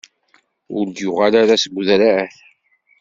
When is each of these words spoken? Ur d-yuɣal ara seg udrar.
Ur 0.77 0.85
d-yuɣal 0.87 1.33
ara 1.41 1.61
seg 1.63 1.73
udrar. 1.79 2.29